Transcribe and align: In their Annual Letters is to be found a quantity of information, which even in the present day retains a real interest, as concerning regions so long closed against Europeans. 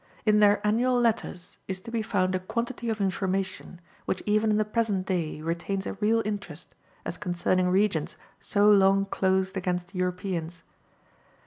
In 0.25 0.39
their 0.39 0.65
Annual 0.65 0.99
Letters 0.99 1.59
is 1.67 1.79
to 1.81 1.91
be 1.91 2.01
found 2.01 2.33
a 2.33 2.39
quantity 2.39 2.89
of 2.89 2.99
information, 2.99 3.79
which 4.05 4.23
even 4.25 4.49
in 4.49 4.57
the 4.57 4.65
present 4.65 5.05
day 5.05 5.43
retains 5.43 5.85
a 5.85 5.93
real 5.93 6.23
interest, 6.25 6.73
as 7.05 7.17
concerning 7.17 7.69
regions 7.69 8.17
so 8.39 8.67
long 8.67 9.05
closed 9.05 9.55
against 9.57 9.93
Europeans. 9.93 10.63